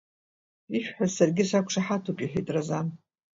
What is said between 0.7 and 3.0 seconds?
Ишәҳәаз саргьы сақәшаҳаҭуп,— иҳәеит Разан.